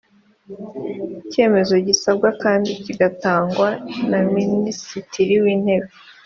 [1.21, 3.69] icyemezo gisabwa kandi kigatangwa
[4.09, 5.89] na minisitiri w’ intebe